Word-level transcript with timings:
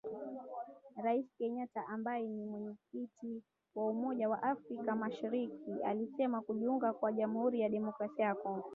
Rais 1.03 1.27
Kenyatta 1.37 1.87
ambaye 1.87 2.27
ni 2.29 2.45
Mwenyekiti 2.45 3.43
wa 3.75 3.87
umoja 3.87 4.29
wa 4.29 4.43
afrika 4.43 4.95
mashariki 4.95 5.71
alisema 5.85 6.41
kujiunga 6.41 6.93
kwa 6.93 7.11
Jamuhuri 7.13 7.59
ya 7.59 7.69
Demokrasia 7.69 8.25
ya 8.25 8.35
Kongo 8.35 8.69